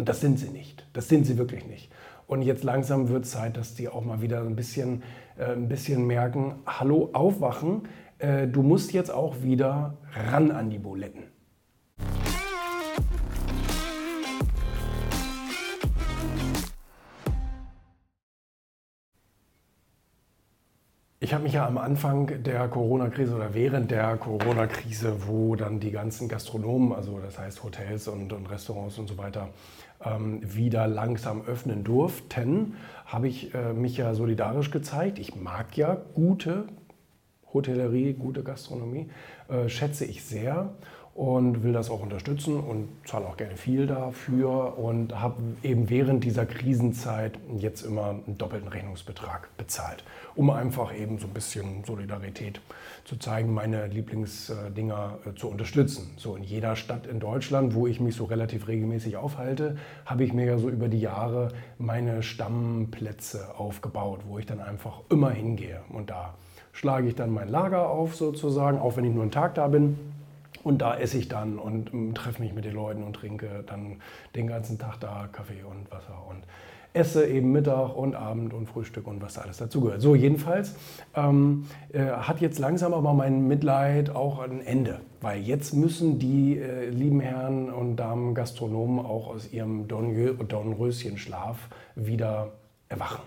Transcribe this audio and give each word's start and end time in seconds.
Und 0.00 0.08
das 0.08 0.22
sind 0.22 0.38
sie 0.38 0.48
nicht. 0.48 0.86
Das 0.94 1.10
sind 1.10 1.26
sie 1.26 1.36
wirklich 1.36 1.66
nicht. 1.66 1.92
Und 2.26 2.40
jetzt 2.40 2.64
langsam 2.64 3.10
wird 3.10 3.26
es 3.26 3.32
Zeit, 3.32 3.58
dass 3.58 3.74
die 3.74 3.90
auch 3.90 4.02
mal 4.02 4.22
wieder 4.22 4.40
ein 4.40 4.56
bisschen, 4.56 5.02
äh, 5.36 5.52
ein 5.52 5.68
bisschen 5.68 6.06
merken, 6.06 6.54
hallo, 6.64 7.10
aufwachen, 7.12 7.82
äh, 8.16 8.46
du 8.46 8.62
musst 8.62 8.94
jetzt 8.94 9.10
auch 9.10 9.42
wieder 9.42 9.98
ran 10.30 10.52
an 10.52 10.70
die 10.70 10.78
Buletten. 10.78 11.24
Ich 21.22 21.34
habe 21.34 21.42
mich 21.42 21.52
ja 21.52 21.66
am 21.66 21.76
Anfang 21.76 22.42
der 22.44 22.66
Corona-Krise 22.68 23.36
oder 23.36 23.52
während 23.52 23.90
der 23.90 24.16
Corona-Krise, 24.16 25.28
wo 25.28 25.54
dann 25.54 25.78
die 25.78 25.90
ganzen 25.90 26.28
Gastronomen, 26.28 26.94
also 26.94 27.18
das 27.18 27.38
heißt 27.38 27.62
Hotels 27.62 28.08
und, 28.08 28.32
und 28.32 28.50
Restaurants 28.50 28.98
und 28.98 29.06
so 29.06 29.18
weiter, 29.18 29.50
ähm, 30.02 30.40
wieder 30.42 30.88
langsam 30.88 31.42
öffnen 31.42 31.84
durften, 31.84 32.76
habe 33.04 33.28
ich 33.28 33.52
äh, 33.52 33.74
mich 33.74 33.98
ja 33.98 34.14
solidarisch 34.14 34.70
gezeigt. 34.70 35.18
Ich 35.18 35.36
mag 35.36 35.76
ja 35.76 35.94
gute 36.14 36.64
Hotellerie, 37.52 38.14
gute 38.14 38.42
Gastronomie, 38.42 39.10
äh, 39.48 39.68
schätze 39.68 40.06
ich 40.06 40.24
sehr 40.24 40.72
und 41.14 41.64
will 41.64 41.72
das 41.72 41.90
auch 41.90 42.00
unterstützen 42.00 42.60
und 42.60 42.88
zahle 43.04 43.26
auch 43.26 43.36
gerne 43.36 43.56
viel 43.56 43.86
dafür 43.86 44.78
und 44.78 45.20
habe 45.20 45.42
eben 45.62 45.90
während 45.90 46.22
dieser 46.24 46.46
Krisenzeit 46.46 47.38
jetzt 47.56 47.82
immer 47.82 48.10
einen 48.10 48.38
doppelten 48.38 48.68
Rechnungsbetrag 48.68 49.48
bezahlt, 49.56 50.04
um 50.36 50.50
einfach 50.50 50.96
eben 50.96 51.18
so 51.18 51.26
ein 51.26 51.32
bisschen 51.32 51.82
Solidarität 51.84 52.60
zu 53.04 53.16
zeigen, 53.16 53.52
meine 53.52 53.88
Lieblingsdinger 53.88 55.18
äh, 55.26 55.34
zu 55.34 55.48
unterstützen. 55.48 56.12
So 56.16 56.36
in 56.36 56.44
jeder 56.44 56.76
Stadt 56.76 57.08
in 57.08 57.18
Deutschland, 57.18 57.74
wo 57.74 57.88
ich 57.88 57.98
mich 57.98 58.14
so 58.14 58.24
relativ 58.24 58.68
regelmäßig 58.68 59.16
aufhalte, 59.16 59.76
habe 60.06 60.22
ich 60.22 60.32
mir 60.32 60.46
ja 60.46 60.58
so 60.58 60.70
über 60.70 60.88
die 60.88 61.00
Jahre 61.00 61.48
meine 61.78 62.22
Stammplätze 62.22 63.58
aufgebaut, 63.58 64.20
wo 64.28 64.38
ich 64.38 64.46
dann 64.46 64.60
einfach 64.60 65.00
immer 65.10 65.30
hingehe 65.30 65.80
und 65.88 66.10
da 66.10 66.34
schlage 66.72 67.08
ich 67.08 67.16
dann 67.16 67.32
mein 67.32 67.48
Lager 67.48 67.90
auf 67.90 68.14
sozusagen, 68.14 68.78
auch 68.78 68.96
wenn 68.96 69.04
ich 69.04 69.12
nur 69.12 69.22
einen 69.22 69.32
Tag 69.32 69.56
da 69.56 69.66
bin 69.66 69.98
und 70.62 70.78
da 70.78 70.96
esse 70.96 71.18
ich 71.18 71.28
dann 71.28 71.58
und 71.58 71.92
ähm, 71.92 72.14
treffe 72.14 72.42
mich 72.42 72.52
mit 72.52 72.64
den 72.64 72.74
Leuten 72.74 73.02
und 73.02 73.14
trinke 73.14 73.64
dann 73.66 74.00
den 74.34 74.46
ganzen 74.46 74.78
Tag 74.78 74.98
da 75.00 75.28
Kaffee 75.32 75.62
und 75.62 75.90
Wasser 75.90 76.24
und 76.28 76.42
esse 76.92 77.26
eben 77.26 77.52
Mittag 77.52 77.94
und 77.96 78.14
Abend 78.14 78.52
und 78.52 78.66
Frühstück 78.66 79.06
und 79.06 79.22
was 79.22 79.34
da 79.34 79.42
alles 79.42 79.58
dazugehört. 79.58 80.00
So, 80.00 80.14
jedenfalls 80.14 80.74
ähm, 81.14 81.66
äh, 81.92 82.00
hat 82.00 82.40
jetzt 82.40 82.58
langsam 82.58 82.94
aber 82.94 83.12
mein 83.14 83.46
Mitleid 83.46 84.10
auch 84.10 84.40
ein 84.40 84.60
Ende, 84.60 85.00
weil 85.20 85.40
jetzt 85.40 85.72
müssen 85.72 86.18
die 86.18 86.58
äh, 86.58 86.88
lieben 86.88 87.20
Herren 87.20 87.70
und 87.70 87.96
Damen 87.96 88.34
Gastronomen 88.34 89.04
auch 89.04 89.28
aus 89.28 89.52
ihrem 89.52 89.86
Dornröschenschlaf 89.86 91.68
wieder 91.94 92.52
erwachen. 92.88 93.22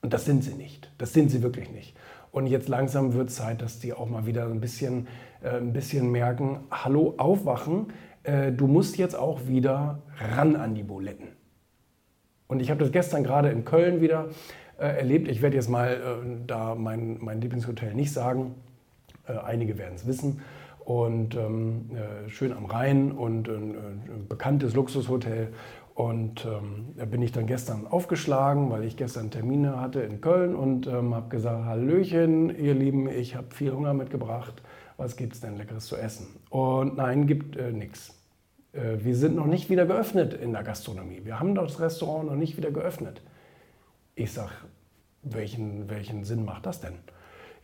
Und 0.00 0.12
das 0.12 0.24
sind 0.24 0.44
sie 0.44 0.54
nicht. 0.54 0.90
Das 0.98 1.12
sind 1.12 1.30
sie 1.30 1.42
wirklich 1.42 1.70
nicht. 1.72 1.96
Und 2.38 2.46
jetzt 2.46 2.68
langsam 2.68 3.14
wird 3.14 3.32
Zeit, 3.32 3.62
dass 3.62 3.80
die 3.80 3.92
auch 3.92 4.08
mal 4.08 4.24
wieder 4.24 4.44
ein 4.44 4.60
bisschen, 4.60 5.08
äh, 5.42 5.56
ein 5.56 5.72
bisschen 5.72 6.12
merken, 6.12 6.60
hallo, 6.70 7.14
aufwachen, 7.16 7.92
äh, 8.22 8.52
du 8.52 8.68
musst 8.68 8.96
jetzt 8.96 9.16
auch 9.16 9.48
wieder 9.48 10.02
ran 10.36 10.54
an 10.54 10.76
die 10.76 10.84
Buletten. 10.84 11.30
Und 12.46 12.60
ich 12.60 12.70
habe 12.70 12.78
das 12.78 12.92
gestern 12.92 13.24
gerade 13.24 13.48
in 13.48 13.64
Köln 13.64 14.00
wieder 14.00 14.28
äh, 14.78 14.86
erlebt. 14.86 15.26
Ich 15.26 15.42
werde 15.42 15.56
jetzt 15.56 15.68
mal 15.68 15.94
äh, 15.94 16.36
da 16.46 16.76
mein, 16.76 17.16
mein 17.20 17.40
Lieblingshotel 17.40 17.92
nicht 17.94 18.12
sagen. 18.12 18.54
Äh, 19.26 19.32
einige 19.38 19.76
werden 19.76 19.96
es 19.96 20.06
wissen. 20.06 20.40
Und 20.84 21.34
ähm, 21.34 21.90
äh, 21.92 22.30
schön 22.30 22.52
am 22.52 22.66
Rhein 22.66 23.10
und 23.10 23.48
ein 23.48 24.26
bekanntes 24.28 24.76
Luxushotel. 24.76 25.48
Und 25.98 26.44
ähm, 26.44 26.94
da 26.96 27.06
bin 27.06 27.22
ich 27.22 27.32
dann 27.32 27.48
gestern 27.48 27.88
aufgeschlagen, 27.88 28.70
weil 28.70 28.84
ich 28.84 28.96
gestern 28.96 29.32
Termine 29.32 29.80
hatte 29.80 29.98
in 29.98 30.20
Köln 30.20 30.54
und 30.54 30.86
ähm, 30.86 31.12
habe 31.12 31.28
gesagt, 31.28 31.64
Hallöchen, 31.64 32.56
ihr 32.56 32.74
Lieben, 32.74 33.08
ich 33.08 33.34
habe 33.34 33.52
viel 33.52 33.72
Hunger 33.72 33.94
mitgebracht. 33.94 34.62
Was 34.96 35.16
gibt 35.16 35.32
es 35.32 35.40
denn 35.40 35.56
Leckeres 35.56 35.86
zu 35.86 35.96
essen? 35.96 36.28
Und 36.50 36.98
nein, 36.98 37.26
gibt 37.26 37.56
äh, 37.56 37.72
nichts. 37.72 38.14
Äh, 38.72 38.98
wir 39.00 39.16
sind 39.16 39.34
noch 39.34 39.48
nicht 39.48 39.70
wieder 39.70 39.86
geöffnet 39.86 40.34
in 40.34 40.52
der 40.52 40.62
Gastronomie. 40.62 41.22
Wir 41.24 41.40
haben 41.40 41.56
das 41.56 41.80
Restaurant 41.80 42.28
noch 42.28 42.36
nicht 42.36 42.56
wieder 42.56 42.70
geöffnet. 42.70 43.20
Ich 44.14 44.32
sage, 44.32 44.52
welchen, 45.24 45.90
welchen 45.90 46.22
Sinn 46.22 46.44
macht 46.44 46.66
das 46.66 46.80
denn? 46.80 46.94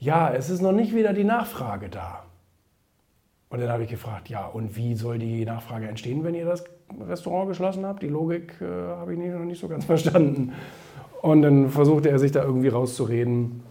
Ja, 0.00 0.34
es 0.34 0.50
ist 0.50 0.60
noch 0.60 0.72
nicht 0.72 0.92
wieder 0.92 1.12
die 1.12 1.22
Nachfrage 1.22 1.88
da. 1.88 2.25
Und 3.48 3.60
dann 3.60 3.69
habe 3.69 3.84
ich 3.84 3.91
gefragt, 3.91 4.28
ja, 4.28 4.44
und 4.44 4.75
wie 4.75 4.97
soll 4.97 5.20
die 5.20 5.44
Nachfrage 5.44 5.87
entstehen, 5.87 6.25
wenn 6.25 6.34
ihr 6.34 6.47
das 6.47 6.64
Restaurant 7.08 7.48
geschlossen 7.48 7.86
habt? 7.86 8.02
Die 8.02 8.08
Logik 8.08 8.54
äh, 8.60 8.64
habe 8.64 9.14
ich 9.14 9.18
noch 9.18 9.40
nicht 9.40 9.60
so 9.60 9.68
ganz 9.68 9.84
verstanden. 9.86 10.52
Und 11.22 11.42
dann 11.42 11.70
versuchte 11.70 12.10
er 12.10 12.18
sich 12.18 12.32
da 12.32 12.44
irgendwie 12.44 12.68
rauszureden, 12.68 13.62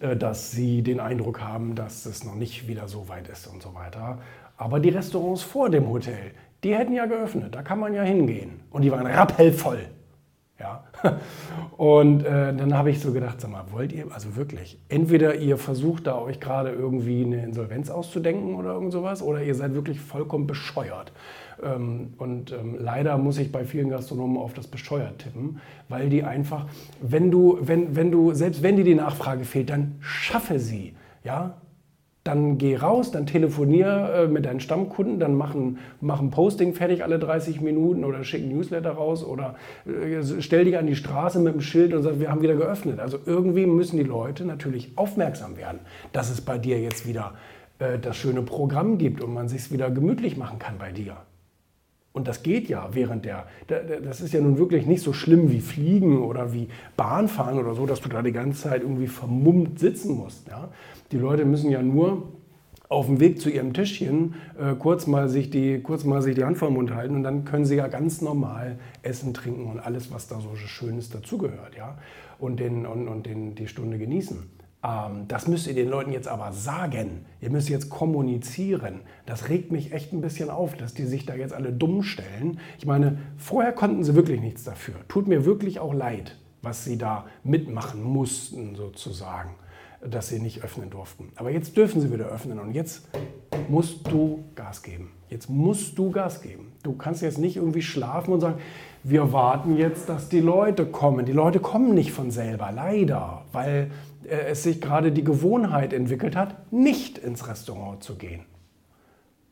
äh, 0.00 0.16
dass 0.16 0.50
sie 0.50 0.82
den 0.82 1.00
Eindruck 1.00 1.40
haben, 1.40 1.74
dass 1.74 2.06
es 2.06 2.24
noch 2.24 2.34
nicht 2.34 2.68
wieder 2.68 2.88
so 2.88 3.08
weit 3.08 3.28
ist 3.28 3.46
und 3.46 3.62
so 3.62 3.74
weiter. 3.74 4.18
Aber 4.56 4.80
die 4.80 4.88
Restaurants 4.90 5.42
vor 5.42 5.68
dem 5.68 5.88
Hotel, 5.88 6.32
die 6.62 6.74
hätten 6.74 6.94
ja 6.94 7.06
geöffnet, 7.06 7.54
da 7.54 7.62
kann 7.62 7.78
man 7.78 7.92
ja 7.92 8.02
hingehen. 8.02 8.60
Und 8.70 8.82
die 8.82 8.90
waren 8.90 9.06
rappellvoll. 9.06 9.80
Ja. 10.58 10.84
Und 11.76 12.24
äh, 12.24 12.54
dann 12.54 12.74
habe 12.74 12.90
ich 12.90 13.00
so 13.00 13.12
gedacht, 13.12 13.40
sag 13.40 13.50
mal, 13.50 13.64
wollt 13.72 13.92
ihr, 13.92 14.06
also 14.12 14.36
wirklich, 14.36 14.78
entweder 14.88 15.34
ihr 15.34 15.58
versucht 15.58 16.06
da 16.06 16.16
euch 16.18 16.38
gerade 16.38 16.70
irgendwie 16.70 17.24
eine 17.24 17.42
Insolvenz 17.42 17.90
auszudenken 17.90 18.54
oder 18.54 18.74
irgend 18.74 18.92
sowas, 18.92 19.20
oder 19.20 19.42
ihr 19.42 19.54
seid 19.54 19.74
wirklich 19.74 20.00
vollkommen 20.00 20.46
bescheuert. 20.46 21.12
Ähm, 21.62 22.14
und 22.18 22.52
ähm, 22.52 22.76
leider 22.78 23.18
muss 23.18 23.38
ich 23.38 23.50
bei 23.50 23.64
vielen 23.64 23.88
Gastronomen 23.88 24.36
auf 24.36 24.54
das 24.54 24.68
bescheuert 24.68 25.18
tippen, 25.20 25.60
weil 25.88 26.08
die 26.08 26.22
einfach, 26.22 26.66
wenn 27.00 27.30
du, 27.30 27.58
wenn, 27.60 27.96
wenn 27.96 28.12
du, 28.12 28.32
selbst 28.32 28.62
wenn 28.62 28.76
dir 28.76 28.84
die 28.84 28.94
Nachfrage 28.94 29.44
fehlt, 29.44 29.70
dann 29.70 29.96
schaffe 30.00 30.60
sie. 30.60 30.94
Ja, 31.24 31.56
dann 32.24 32.56
geh 32.56 32.76
raus, 32.76 33.10
dann 33.10 33.26
telefonier 33.26 34.10
äh, 34.14 34.26
mit 34.26 34.46
deinen 34.46 34.60
Stammkunden, 34.60 35.20
dann 35.20 35.34
mach 35.34 35.54
ein, 35.54 35.78
mach 36.00 36.20
ein 36.20 36.30
Posting 36.30 36.72
fertig 36.72 37.04
alle 37.04 37.18
30 37.18 37.60
Minuten 37.60 38.02
oder 38.02 38.24
schick 38.24 38.42
ein 38.42 38.48
Newsletter 38.48 38.92
raus 38.92 39.22
oder 39.22 39.56
äh, 39.86 40.22
stell 40.40 40.64
dich 40.64 40.78
an 40.78 40.86
die 40.86 40.96
Straße 40.96 41.38
mit 41.38 41.52
dem 41.52 41.60
Schild 41.60 41.92
und 41.92 42.02
sag, 42.02 42.18
wir 42.18 42.30
haben 42.30 42.40
wieder 42.40 42.56
geöffnet. 42.56 42.98
Also 42.98 43.18
irgendwie 43.26 43.66
müssen 43.66 43.98
die 43.98 44.04
Leute 44.04 44.46
natürlich 44.46 44.92
aufmerksam 44.96 45.58
werden, 45.58 45.80
dass 46.12 46.30
es 46.30 46.40
bei 46.40 46.56
dir 46.56 46.80
jetzt 46.80 47.06
wieder 47.06 47.34
äh, 47.78 47.98
das 47.98 48.16
schöne 48.16 48.40
Programm 48.40 48.96
gibt 48.96 49.22
und 49.22 49.34
man 49.34 49.48
sich 49.48 49.70
wieder 49.70 49.90
gemütlich 49.90 50.38
machen 50.38 50.58
kann 50.58 50.78
bei 50.78 50.92
dir. 50.92 51.18
Und 52.14 52.28
das 52.28 52.44
geht 52.44 52.68
ja 52.68 52.90
während 52.92 53.24
der, 53.24 53.48
das 53.66 54.20
ist 54.20 54.32
ja 54.32 54.40
nun 54.40 54.56
wirklich 54.56 54.86
nicht 54.86 55.02
so 55.02 55.12
schlimm 55.12 55.50
wie 55.50 55.60
Fliegen 55.60 56.22
oder 56.22 56.52
wie 56.52 56.68
Bahnfahren 56.96 57.58
oder 57.58 57.74
so, 57.74 57.86
dass 57.86 58.00
du 58.02 58.08
da 58.08 58.22
die 58.22 58.30
ganze 58.30 58.62
Zeit 58.62 58.82
irgendwie 58.82 59.08
vermummt 59.08 59.80
sitzen 59.80 60.14
musst. 60.14 60.46
Ja? 60.46 60.68
Die 61.10 61.18
Leute 61.18 61.44
müssen 61.44 61.72
ja 61.72 61.82
nur 61.82 62.28
auf 62.88 63.06
dem 63.06 63.18
Weg 63.18 63.40
zu 63.40 63.50
ihrem 63.50 63.72
Tischchen 63.72 64.36
äh, 64.56 64.76
kurz, 64.76 65.08
mal 65.08 65.28
sich 65.28 65.50
die, 65.50 65.80
kurz 65.80 66.04
mal 66.04 66.22
sich 66.22 66.36
die 66.36 66.44
Hand 66.44 66.56
vor 66.56 66.68
den 66.68 66.74
Mund 66.74 66.94
halten 66.94 67.16
und 67.16 67.24
dann 67.24 67.44
können 67.44 67.64
sie 67.64 67.74
ja 67.74 67.88
ganz 67.88 68.20
normal 68.20 68.78
essen, 69.02 69.34
trinken 69.34 69.66
und 69.66 69.80
alles, 69.80 70.12
was 70.12 70.28
da 70.28 70.40
so 70.40 70.54
Schönes 70.54 71.10
dazugehört. 71.10 71.74
Ja? 71.76 71.98
Und, 72.38 72.60
den, 72.60 72.86
und, 72.86 73.08
und 73.08 73.26
den, 73.26 73.56
die 73.56 73.66
Stunde 73.66 73.98
genießen. 73.98 74.38
Ähm, 74.84 75.26
das 75.28 75.48
müsst 75.48 75.66
ihr 75.66 75.74
den 75.74 75.88
Leuten 75.88 76.12
jetzt 76.12 76.28
aber 76.28 76.52
sagen. 76.52 77.24
Ihr 77.40 77.50
müsst 77.50 77.68
jetzt 77.68 77.88
kommunizieren. 77.88 79.00
Das 79.26 79.48
regt 79.48 79.72
mich 79.72 79.92
echt 79.92 80.12
ein 80.12 80.20
bisschen 80.20 80.50
auf, 80.50 80.76
dass 80.76 80.94
die 80.94 81.06
sich 81.06 81.24
da 81.24 81.34
jetzt 81.34 81.54
alle 81.54 81.72
dumm 81.72 82.02
stellen. 82.02 82.60
Ich 82.78 82.86
meine, 82.86 83.18
vorher 83.38 83.72
konnten 83.72 84.04
sie 84.04 84.14
wirklich 84.14 84.40
nichts 84.40 84.64
dafür. 84.64 84.94
Tut 85.08 85.26
mir 85.26 85.44
wirklich 85.44 85.80
auch 85.80 85.94
leid, 85.94 86.36
was 86.62 86.84
sie 86.84 86.98
da 86.98 87.24
mitmachen 87.42 88.02
mussten, 88.02 88.76
sozusagen, 88.76 89.54
dass 90.06 90.28
sie 90.28 90.38
nicht 90.38 90.62
öffnen 90.62 90.90
durften. 90.90 91.32
Aber 91.36 91.50
jetzt 91.50 91.76
dürfen 91.76 92.00
sie 92.00 92.12
wieder 92.12 92.26
öffnen 92.26 92.58
und 92.58 92.72
jetzt 92.72 93.08
musst 93.68 94.10
du 94.10 94.44
Gas 94.54 94.82
geben. 94.82 95.10
Jetzt 95.28 95.48
musst 95.48 95.98
du 95.98 96.10
Gas 96.10 96.42
geben. 96.42 96.72
Du 96.82 96.92
kannst 96.94 97.22
jetzt 97.22 97.38
nicht 97.38 97.56
irgendwie 97.56 97.82
schlafen 97.82 98.32
und 98.32 98.40
sagen, 98.40 98.60
wir 99.02 99.32
warten 99.32 99.76
jetzt, 99.76 100.08
dass 100.08 100.28
die 100.28 100.40
Leute 100.40 100.86
kommen. 100.86 101.26
Die 101.26 101.32
Leute 101.32 101.60
kommen 101.60 101.94
nicht 101.94 102.12
von 102.12 102.30
selber, 102.30 102.70
leider, 102.72 103.42
weil 103.52 103.90
äh, 104.24 104.50
es 104.50 104.62
sich 104.62 104.80
gerade 104.80 105.12
die 105.12 105.24
Gewohnheit 105.24 105.92
entwickelt 105.92 106.36
hat, 106.36 106.72
nicht 106.72 107.18
ins 107.18 107.48
Restaurant 107.48 108.02
zu 108.02 108.16
gehen. 108.16 108.42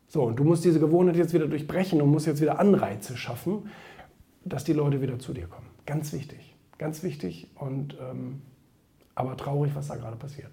So, 0.08 0.22
und 0.24 0.36
du 0.36 0.44
musst 0.44 0.64
diese 0.64 0.78
Gewohnheit 0.78 1.16
jetzt 1.16 1.32
wieder 1.32 1.46
durchbrechen 1.46 2.02
und 2.02 2.10
musst 2.10 2.26
jetzt 2.26 2.40
wieder 2.40 2.58
Anreize 2.58 3.16
schaffen, 3.16 3.70
dass 4.44 4.64
die 4.64 4.72
Leute 4.72 5.00
wieder 5.00 5.18
zu 5.18 5.32
dir 5.32 5.46
kommen. 5.46 5.68
Ganz 5.86 6.12
wichtig, 6.12 6.54
ganz 6.78 7.02
wichtig 7.02 7.48
und 7.54 7.96
ähm, 8.00 8.42
aber 9.14 9.36
traurig, 9.36 9.72
was 9.74 9.88
da 9.88 9.96
gerade 9.96 10.16
passiert. 10.16 10.52